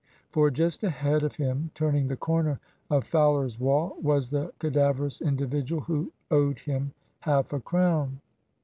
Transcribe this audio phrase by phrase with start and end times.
[0.31, 2.59] For just ahead of him, turning the corner
[2.89, 8.19] of Fowler's Wall, was the cadaverous individual who owed him half a crown.